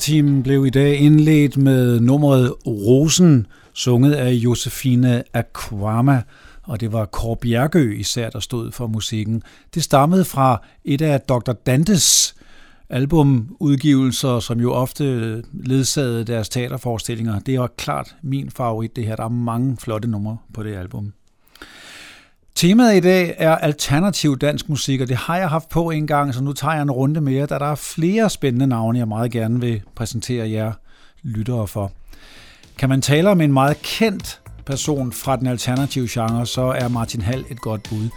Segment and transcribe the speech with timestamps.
[0.00, 6.22] Sejrsteam blev i dag indledt med nummeret Rosen, sunget af Josefine Aquama,
[6.62, 9.42] og det var Kåre Bjergø især, der stod for musikken.
[9.74, 11.52] Det stammede fra et af Dr.
[11.52, 12.34] Dantes
[12.90, 17.38] albumudgivelser, som jo ofte ledsagede deres teaterforestillinger.
[17.38, 19.16] Det var klart min favorit, det her.
[19.16, 21.12] Der er mange flotte numre på det album.
[22.54, 26.34] Temaet i dag er alternativ dansk musik, og det har jeg haft på en gang,
[26.34, 29.30] så nu tager jeg en runde mere, da der er flere spændende navne, jeg meget
[29.32, 30.72] gerne vil præsentere jer
[31.22, 31.92] lyttere for.
[32.78, 37.20] Kan man tale om en meget kendt person fra den alternative genre, så er Martin
[37.20, 38.08] Hall et godt bud.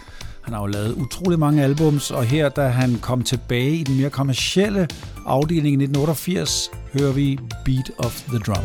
[0.42, 3.96] Han har jo lavet utrolig mange albums, og her, da han kom tilbage i den
[3.96, 4.88] mere kommercielle
[5.26, 8.64] afdeling i 1988, hører vi Beat of the Drum.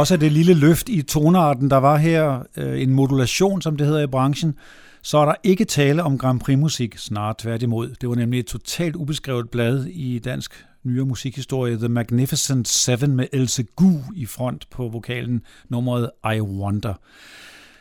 [0.00, 3.86] Trods af det lille løft i tonarten, der var her, øh, en modulation, som det
[3.86, 4.54] hedder i branchen,
[5.02, 7.94] så er der ikke tale om Grand Prix-musik, snarere tværtimod.
[8.00, 13.26] Det var nemlig et totalt ubeskrevet blad i dansk nyere musikhistorie, The Magnificent Seven med
[13.32, 16.94] Else Gu i front på vokalen, nummeret I Wonder.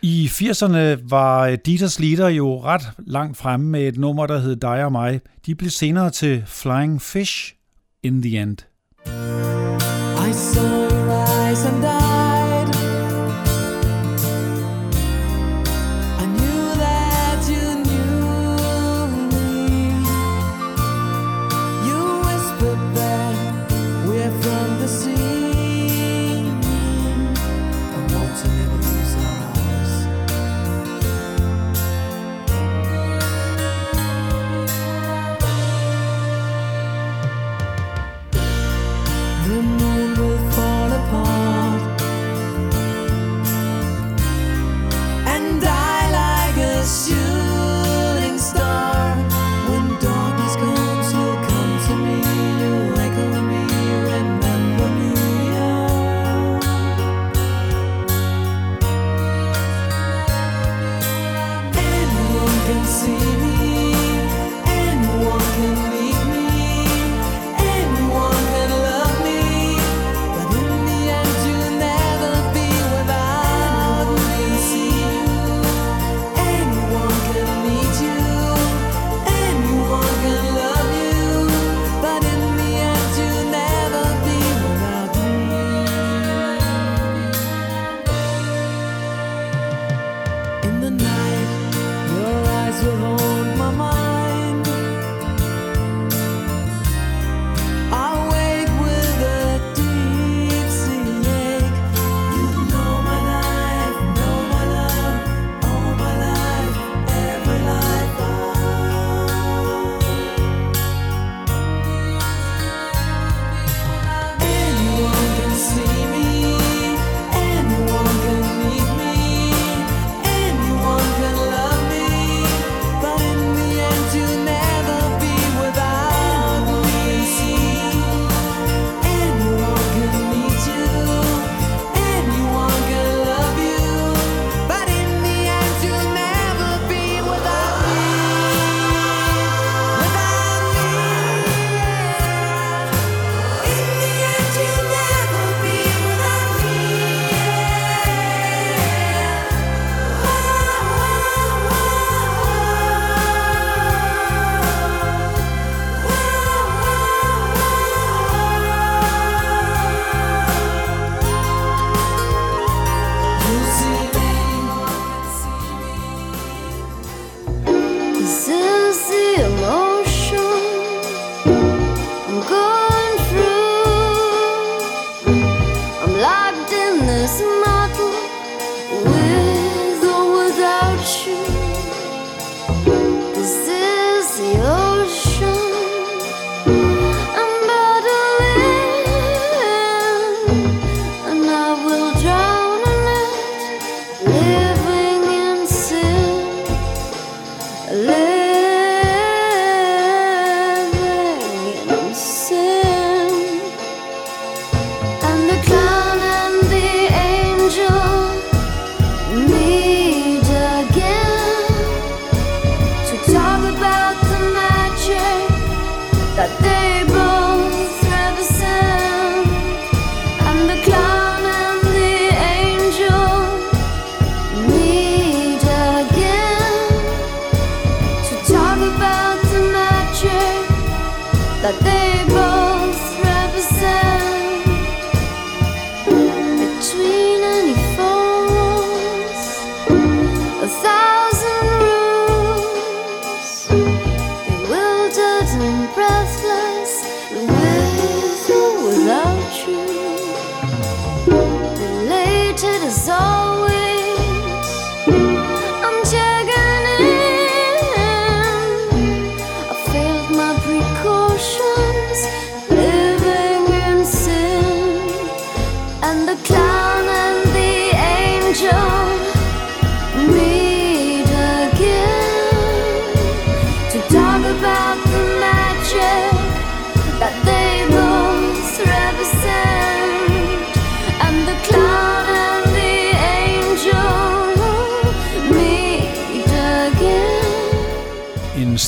[0.02, 4.86] I 80'erne var Dieters Leader jo ret langt fremme med et nummer, der hed Dig
[4.86, 5.22] og mig.
[5.46, 7.54] De blev senere til Flying Fish
[8.04, 8.58] in the End.
[9.06, 9.59] I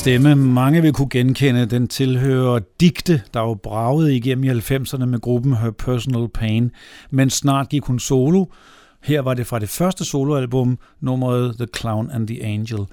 [0.02, 1.66] stemme, mange vil kunne genkende.
[1.66, 6.70] Den tilhører digte, der jo bragede igennem i 90'erne med gruppen Her Personal Pain,
[7.10, 8.44] men snart gik hun solo.
[9.02, 12.86] Her var det fra det første soloalbum, nummeret The Clown and the Angel.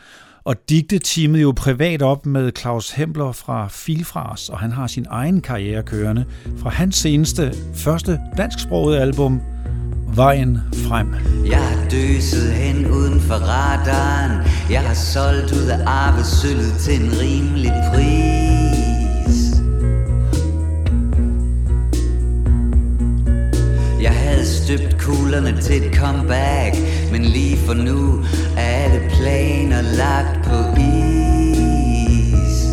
[0.50, 5.06] Og digte teamet jo privat op med Claus Hempler fra Filfras, og han har sin
[5.10, 6.25] egen karriere kørende
[6.58, 9.41] fra hans seneste, første dansksprogede album,
[10.15, 11.15] Vejen frem.
[11.46, 17.12] Jeg har døset hen uden for radaren Jeg har solgt ud af arvesølvet til en
[17.22, 18.59] rimelig pris
[24.39, 26.75] havde støbt kuglerne til et comeback
[27.12, 28.24] Men lige for nu
[28.58, 32.65] er alle planer lagt på is.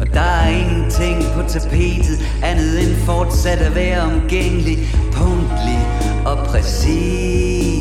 [0.00, 4.78] Og der er ingenting på tapetet Andet end fortsat at være omgængelig
[5.12, 5.78] Punktlig
[6.26, 7.75] og præcis.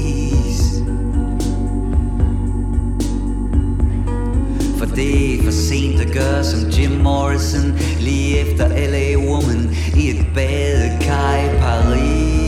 [4.88, 9.18] For det er for sent at gøre som Jim Morrison Lige efter L.A.
[9.18, 12.46] Woman i et badekar i Paris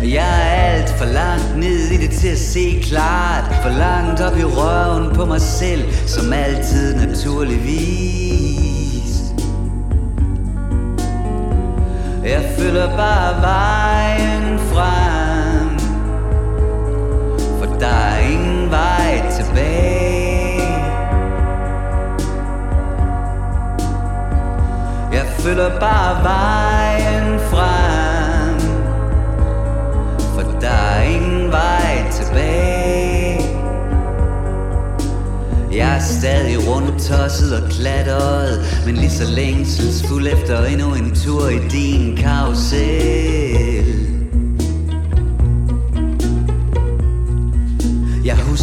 [0.00, 4.20] Og jeg er alt for langt ned i det til at se klart For langt
[4.20, 8.32] op i røven på mig selv Som altid naturligvis
[12.24, 15.11] Jeg følger bare vejen frem
[25.42, 28.60] følger bare vejen frem.
[30.34, 33.40] For der er ingen vej tilbage.
[35.72, 41.48] Jeg er stadig rundt tosset og klatret Men lige så længselsfuld efter endnu en tur
[41.48, 44.11] i din karusel.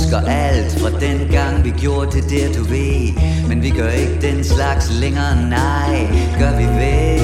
[0.10, 3.14] Husker alt fra den gang vi gjorde det der du ved.
[3.48, 6.08] Men vi gør ikke den slags længere, nej,
[6.40, 7.20] gør vi vel.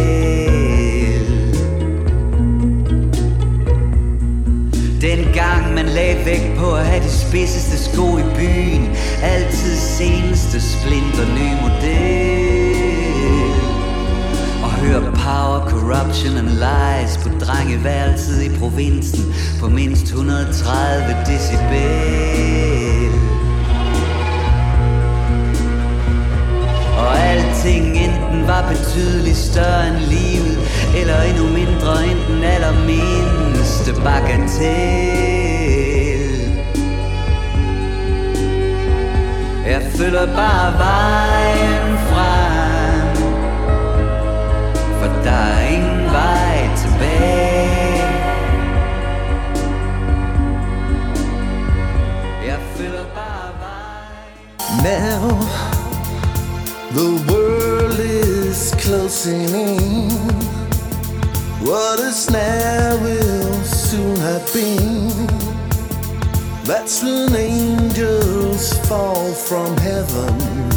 [5.02, 8.90] Den gang man lagde vægt på at have de spidseste sko i byen.
[9.24, 12.45] Altid seneste splinter ny model.
[14.86, 23.12] Hører power, corruption and lies På drengeværelset i provinsen På mindst 130 decibel.
[26.98, 30.58] Og alting enten var betydeligt større end livet
[31.00, 35.16] Eller endnu mindre end den allermindste bagatel.
[39.68, 41.85] Jeg følger bare vejen
[52.46, 55.22] Jeg følger bare vejen Now
[56.92, 60.12] the world is closing in.
[61.62, 65.28] What is now will soon have been.
[66.66, 70.75] That's when angels fall from heaven.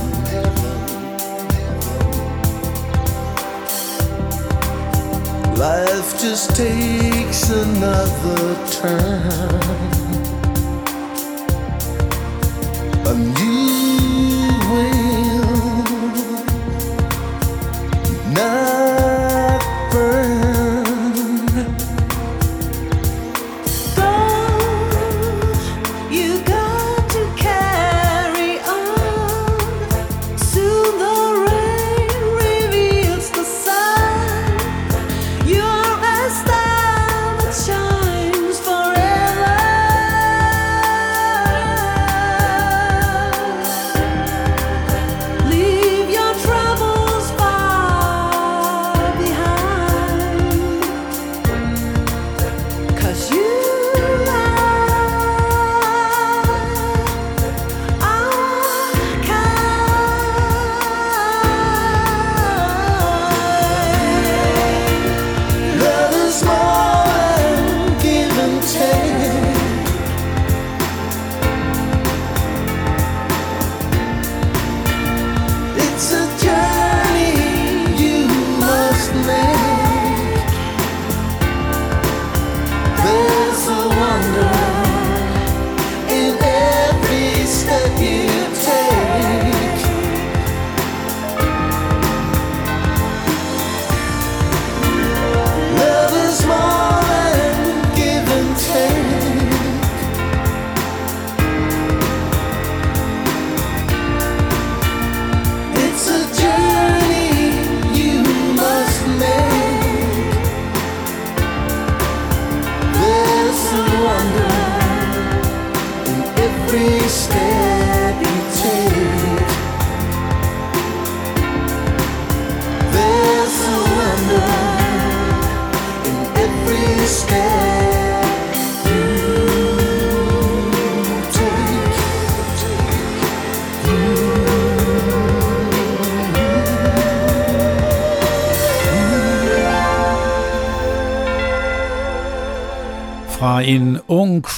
[5.59, 9.89] Life just takes another turn.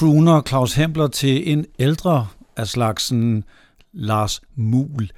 [0.01, 3.45] Crooner, Claus Hempler, til en ældre af slagsen
[3.93, 5.11] Lars Mul.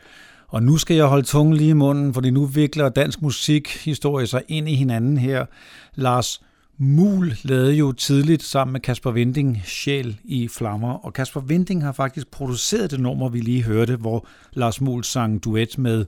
[0.48, 4.42] Og nu skal jeg holde tungen lige i munden, fordi nu vikler dansk musikhistorie sig
[4.48, 5.46] ind i hinanden her.
[5.94, 6.42] Lars
[6.78, 11.92] Mul lavede jo tidligt sammen med Kasper Vinding Sjæl i Flammer, og Kasper Vinding har
[11.92, 16.04] faktisk produceret det nummer, vi lige hørte, hvor Lars Mul sang duet med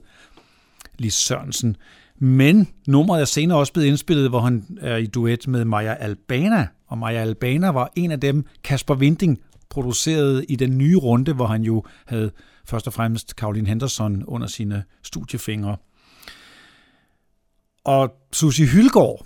[0.97, 1.75] Lis Sørensen.
[2.19, 6.67] Men nummeret er senere også blevet indspillet, hvor han er i duet med Maja Albana,
[6.87, 11.45] og Maja Albana var en af dem, Kasper Vinding producerede i den nye runde, hvor
[11.45, 12.31] han jo havde
[12.65, 15.77] først og fremmest Caroline Henderson under sine studiefingre.
[17.83, 19.25] Og Susie Hylgaard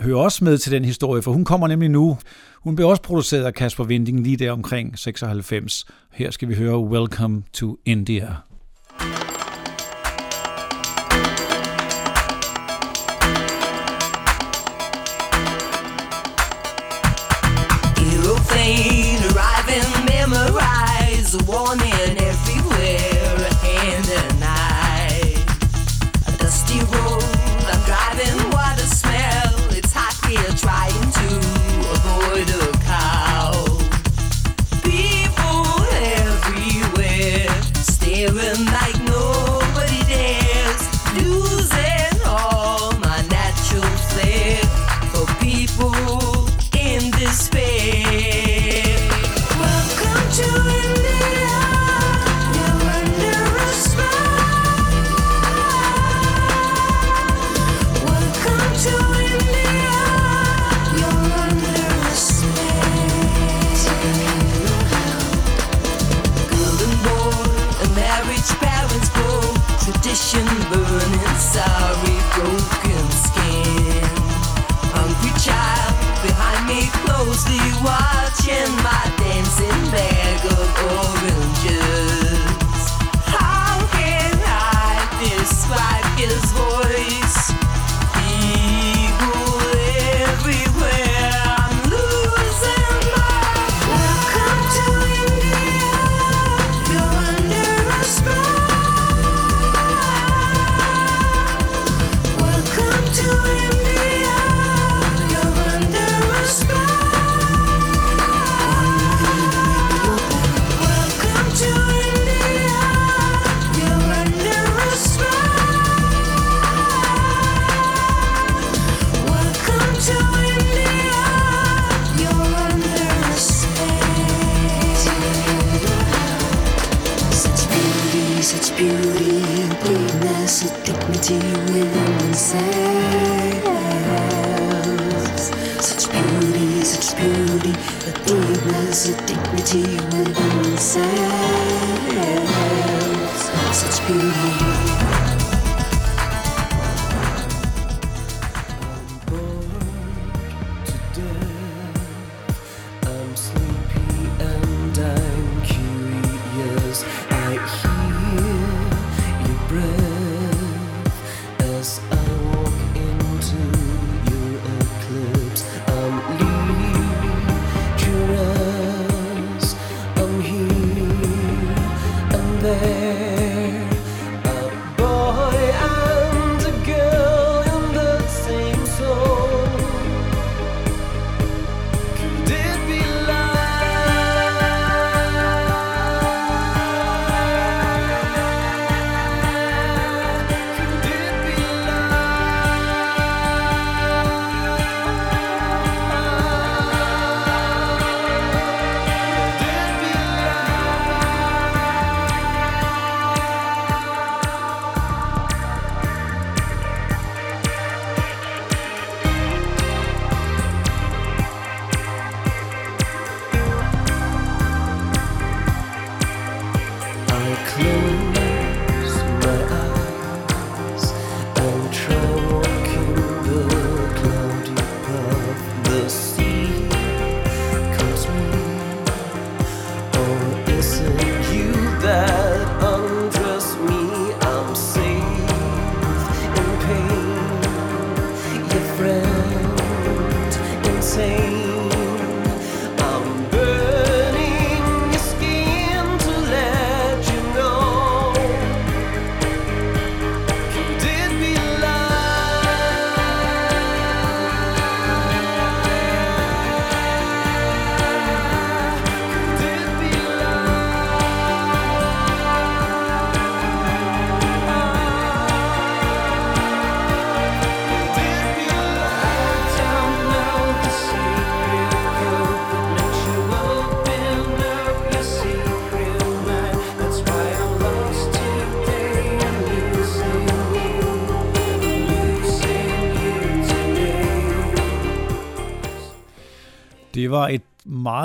[0.00, 2.18] hører også med til den historie, for hun kommer nemlig nu.
[2.54, 5.86] Hun blev også produceret af Kasper Vinding lige der omkring 96.
[6.12, 8.49] Her skal vi høre Welcome to India.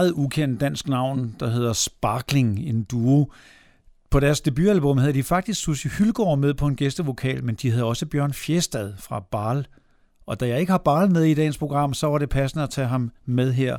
[0.05, 3.31] Meget ukendt dansk navn, der hedder Sparkling, en duo.
[4.09, 7.83] På deres debutalbum havde de faktisk Susie Hylgaard med på en gæstevokal, men de havde
[7.83, 9.67] også Bjørn Fjestad fra Barl.
[10.25, 12.69] Og da jeg ikke har Barl med i dagens program, så var det passende at
[12.69, 13.77] tage ham med her.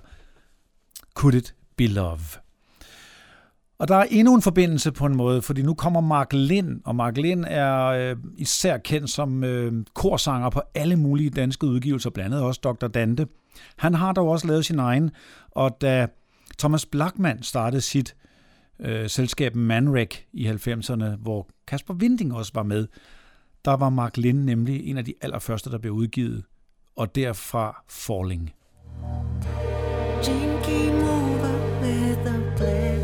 [1.15, 2.46] Could it be love?
[3.79, 6.97] Og der er endnu en forbindelse på en måde, fordi nu kommer Mark Lind, og
[6.97, 12.35] Mark Lind er øh, især kendt som øh, korsanger på alle mulige danske udgivelser, blandt
[12.35, 12.87] andet også Dr.
[12.87, 13.27] Dante.
[13.77, 15.11] Han har dog også lavet sin egen,
[15.51, 16.07] og da
[16.59, 18.17] Thomas Blackman startede sit
[18.81, 22.87] øh, selskab Manrek i 90'erne, hvor Kasper Winding også var med,
[23.65, 26.45] der var Mark Lind nemlig en af de allerførste, der blev udgivet,
[26.97, 28.53] og derfra Falling.
[30.29, 32.96] Jinky mover with a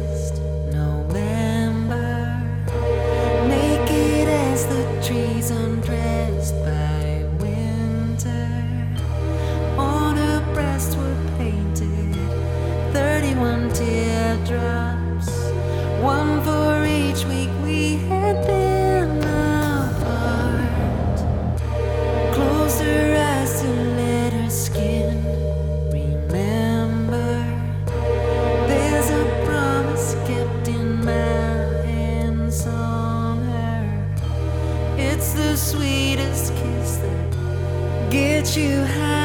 [13.74, 15.30] teardrops,
[16.02, 21.18] one for each week we had been apart.
[22.34, 25.24] Closed her eyes to let her skin
[25.92, 27.44] remember.
[28.68, 34.16] There's a promise kept in my hands on her.
[34.98, 39.21] It's the sweetest kiss that gets you higher.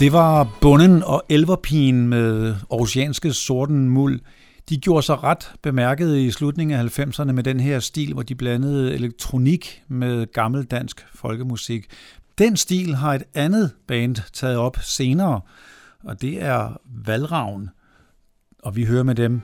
[0.00, 4.20] Det var Bunden og Elverpigen med oceanske sorten muld.
[4.68, 8.34] De gjorde sig ret bemærket i slutningen af 90'erne med den her stil, hvor de
[8.34, 11.86] blandede elektronik med gammel dansk folkemusik.
[12.38, 15.40] Den stil har et andet band taget op senere,
[16.04, 17.68] og det er Valravn.
[18.62, 19.40] Og vi hører med dem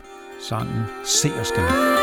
[0.48, 1.95] sangen Seerskab.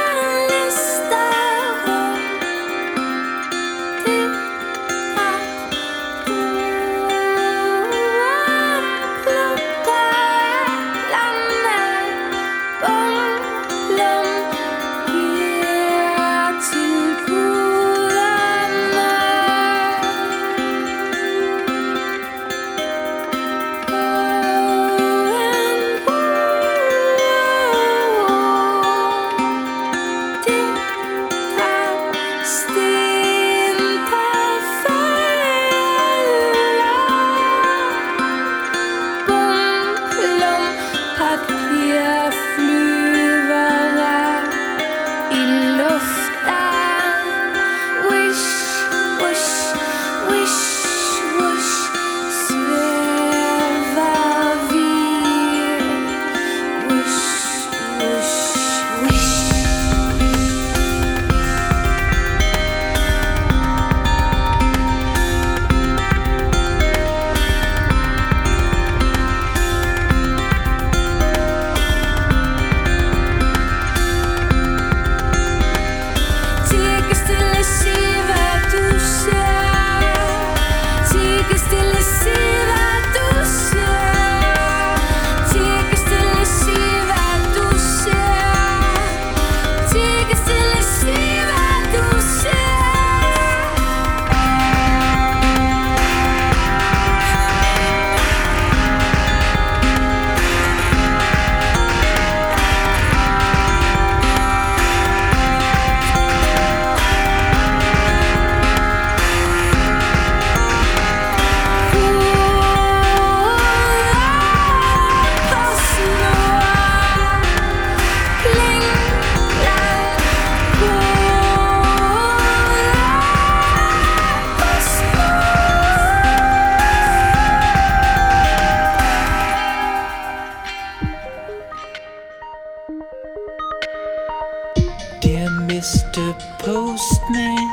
[135.84, 136.34] Mr.
[136.60, 137.67] Postman,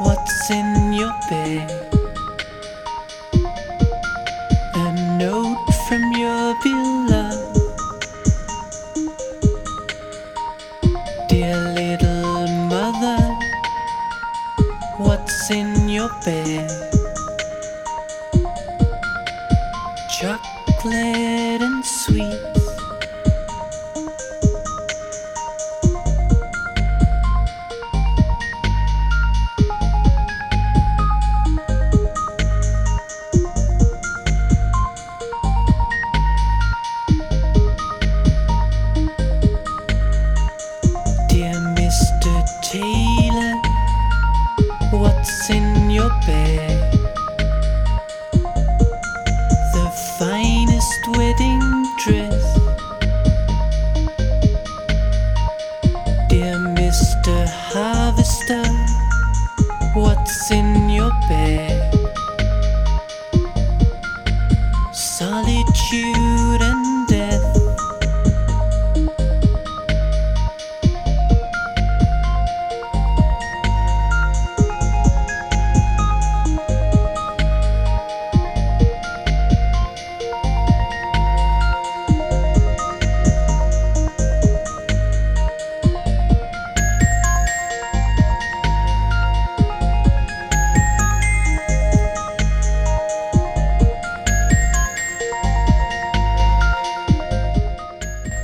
[0.00, 1.99] what's in your bag?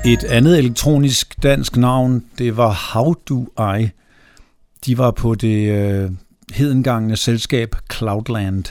[0.06, 3.46] Et andet elektronisk dansk navn, det var How Do
[3.78, 3.88] I.
[4.86, 6.10] De var på det øh,
[6.52, 8.64] hedengangne selskab Cloudland.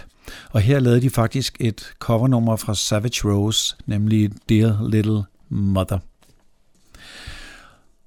[0.51, 5.97] Og her lavede de faktisk et covernummer fra Savage Rose, nemlig Dear Little Mother.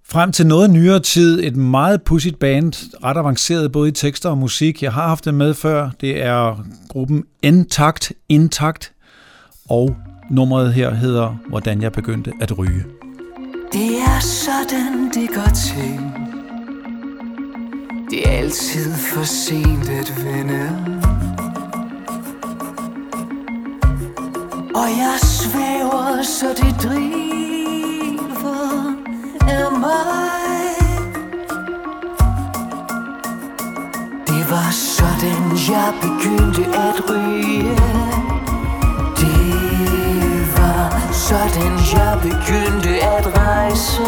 [0.04, 2.72] Frem til noget nyere tid, et meget pudsigt band,
[3.04, 4.82] ret avanceret både i tekster og musik.
[4.82, 5.90] Jeg har haft det med før.
[6.00, 8.92] Det er gruppen Intakt, Intakt,
[9.68, 9.96] og
[10.30, 12.97] nummeret her hedder Hvordan jeg begyndte at ryge.
[13.72, 16.00] Det er sådan, det går til.
[18.10, 20.62] Det er altid for sent at vende.
[24.74, 27.14] Og jeg svæver, så det driver
[29.48, 30.38] af mig.
[34.26, 35.42] Det var sådan,
[35.74, 37.78] jeg begyndte at ryge
[41.28, 44.02] sådan jeg begyndte at rejse.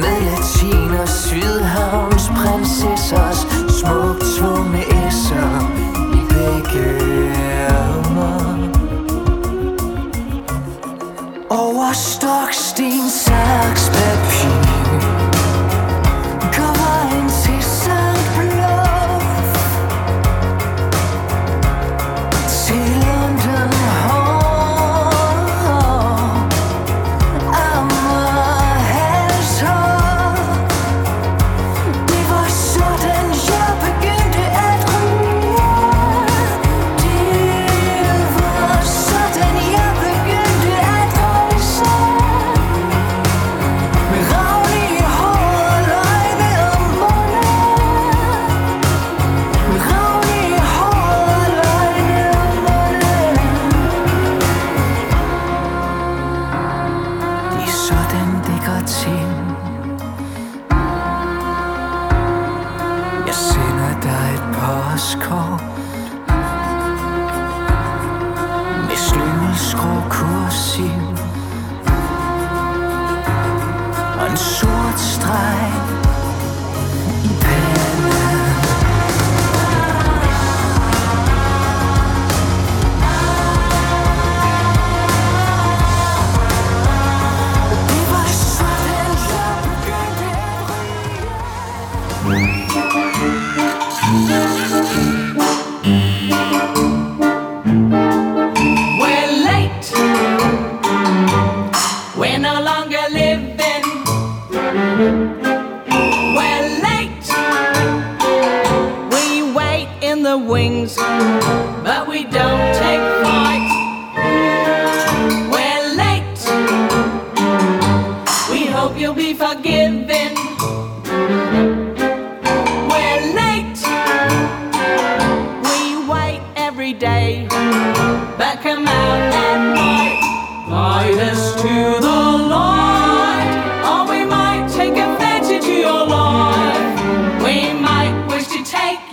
[0.00, 3.40] Med latin og sydhavns prinsessers
[3.78, 5.50] Smukt svungne esser
[6.14, 6.86] i begge
[7.68, 8.68] ærmer
[11.50, 13.85] Over stok, sten, saks,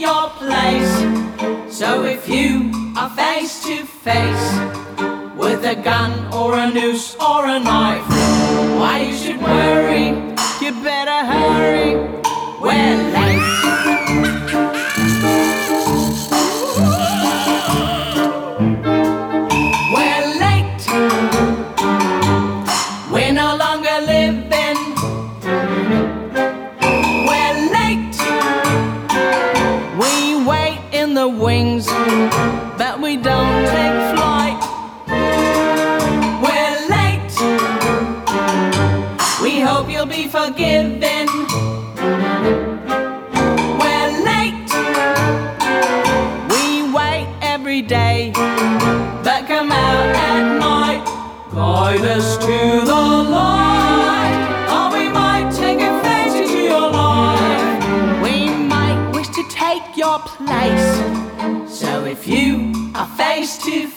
[0.04, 0.94] your place.
[1.74, 4.48] So if you are face to face
[5.38, 8.08] with a gun or a noose or a knife,
[8.80, 10.08] why you should worry?
[10.62, 11.96] You better hurry.
[12.62, 13.43] We're late.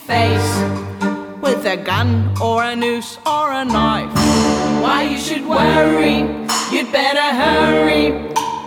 [0.06, 0.50] Face
[1.44, 4.12] with a gun or a noose or a knife,
[4.82, 6.18] why you should worry?
[6.72, 8.04] You'd better hurry.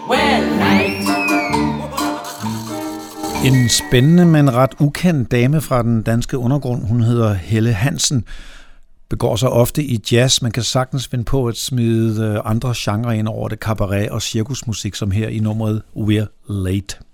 [0.10, 1.10] We're late.
[3.46, 8.26] En spændende, men ret ukendt dame fra den danske undergrund, hun hedder Helle Hansen,
[9.10, 10.42] begår sig ofte i jazz.
[10.42, 14.22] Man kan sagtens finde på at smide øh, andre genrer ind over det, cabaret og
[14.22, 17.09] cirkusmusik, som her i nummeret We're Late.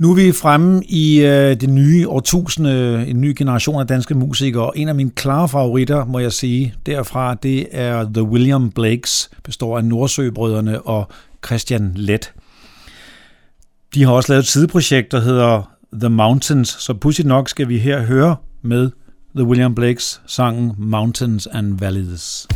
[0.00, 4.78] Nu er vi fremme i øh, det nye årtusinde, en ny generation af danske musikere.
[4.78, 9.78] En af mine klare favoritter, må jeg sige, derfra, det er The William Blakes, består
[9.78, 11.08] af Nordsøbrødrene og
[11.46, 12.32] Christian Let.
[13.94, 17.78] De har også lavet et sideprojekt, der hedder The Mountains, så pudsigt nok skal vi
[17.78, 18.90] her høre med
[19.36, 22.46] The William Blakes sangen Mountains and Valleys.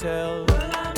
[0.00, 0.48] myself.
[0.48, 0.97] Well,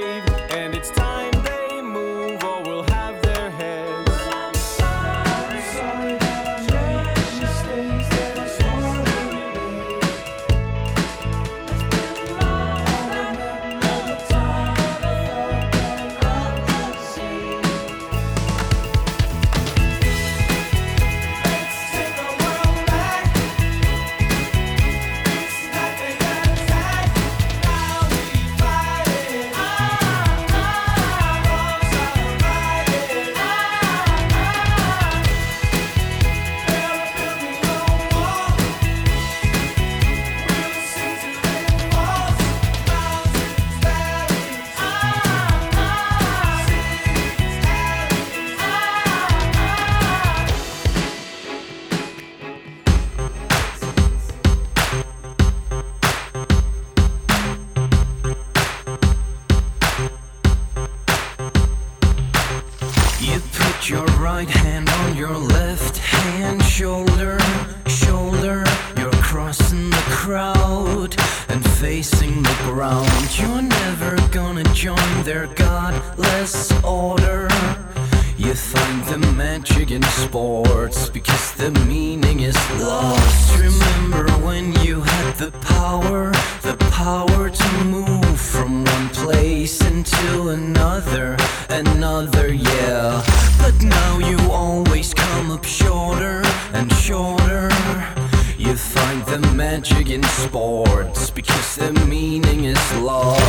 [0.00, 1.31] grave, and it's time.
[103.00, 103.41] law.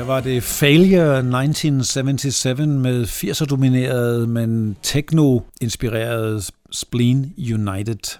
[0.00, 8.18] Her var det Failure 1977 med 80'er domineret, men techno-inspireret Spleen United.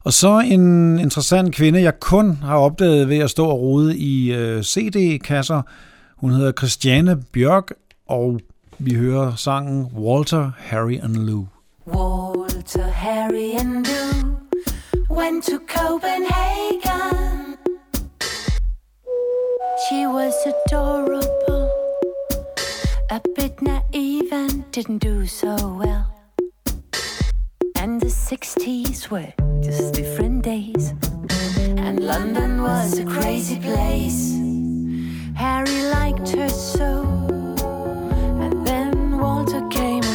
[0.00, 4.32] Og så en interessant kvinde, jeg kun har opdaget ved at stå og rode i
[4.32, 5.62] øh, CD-kasser.
[6.16, 7.72] Hun hedder Christiane Bjørk,
[8.08, 8.40] og
[8.78, 11.46] vi hører sangen Walter, Harry and Lou.
[11.86, 14.36] Walter, Harry and Lou
[15.10, 17.17] went to Copenhagen
[19.86, 21.70] She was adorable,
[23.10, 26.04] a bit naive and didn't do so well.
[27.76, 30.94] And the 60s were just different days.
[31.78, 34.34] And London was a crazy place.
[35.36, 37.04] Harry liked her so.
[38.42, 40.07] And then Walter came.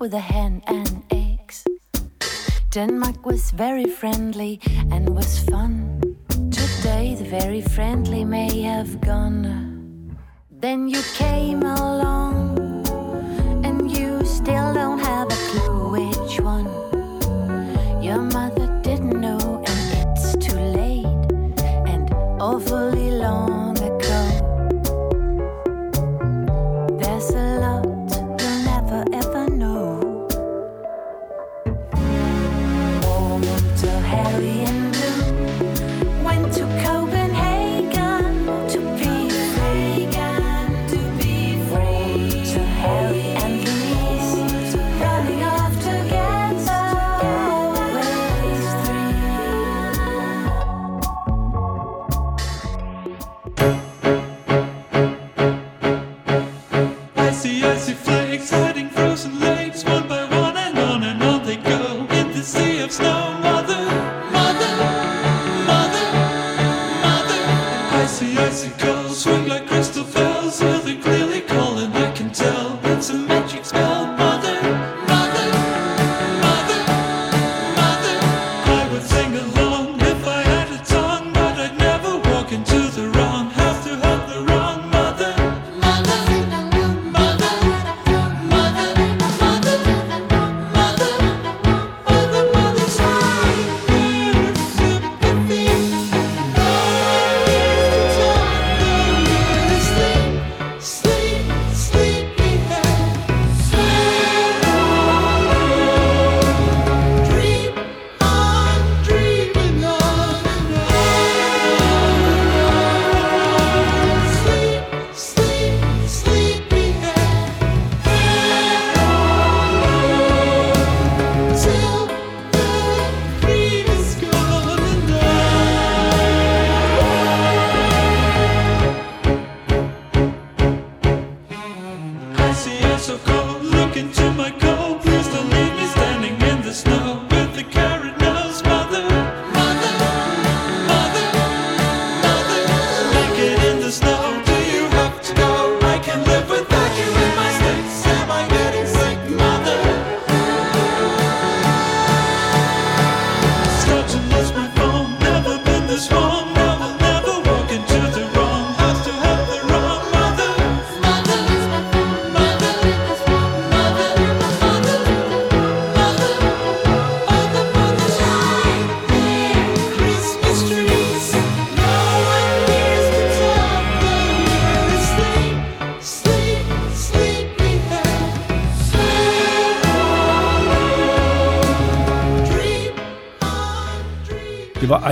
[0.00, 1.62] with a hen and eggs.
[2.70, 4.58] Denmark was very friendly
[4.90, 6.00] and was fun.
[6.50, 10.16] Today the very friendly may have gone.
[10.50, 12.58] Then you came along,
[13.62, 15.29] and you still don't have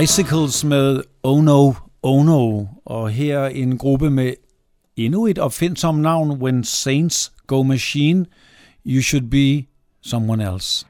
[0.03, 1.73] Icicles med Oh No,
[2.03, 4.33] Oh No, og her er en gruppe med
[4.97, 8.25] endnu et opfindsomt navn, When Saints Go Machine,
[8.85, 9.67] You Should Be
[10.01, 10.85] Someone Else.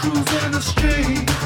[0.00, 1.37] Cruising the street.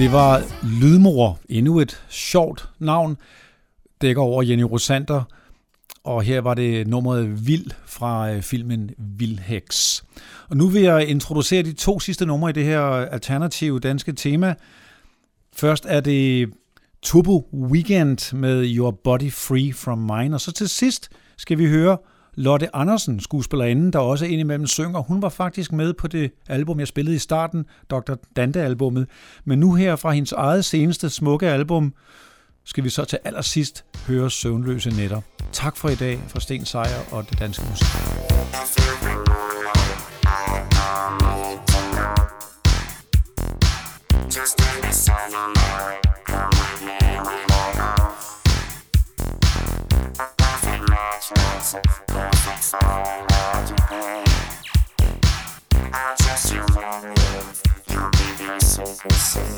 [0.00, 0.42] Det var
[0.80, 3.16] Lydmor, endnu et sjovt navn,
[4.00, 5.22] dækker over Jenny Rosander,
[6.04, 10.04] og her var det nummeret Vild fra øh, filmen Vildheks.
[10.48, 14.54] Og nu vil jeg introducere de to sidste numre i det her alternative danske tema.
[15.52, 16.50] Først er det
[17.02, 21.98] Turbo Weekend med Your Body Free From Mine, og så til sidst skal vi høre
[22.34, 25.00] Lotte Andersen, skuespillerinden, der også indimellem synger.
[25.00, 28.14] Hun var faktisk med på det album, jeg spillede i starten, Dr.
[28.36, 29.06] Dante-albummet.
[29.44, 31.94] Men nu her fra hendes eget seneste smukke album,
[32.64, 35.20] skal vi så til allersidst høre Søvnløse Netter.
[35.52, 37.86] Tak for i dag fra Sten Sejer og det danske musik.
[53.68, 54.24] you pay.
[55.92, 59.56] I just you won't live, you'll be your secret sin.